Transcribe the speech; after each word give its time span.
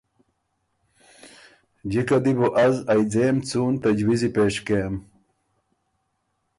جِکه 1.91 2.17
دی 2.23 2.33
بو 2.37 2.47
از 2.65 2.75
ائ 2.91 3.01
ځېم 3.11 3.37
څُون 3.47 3.73
تجویزی 3.83 4.29
پېش 4.35 4.55
کېم۔ 4.65 4.93